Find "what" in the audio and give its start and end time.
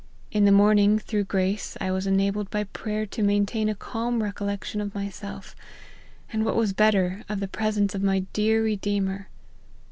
6.43-6.55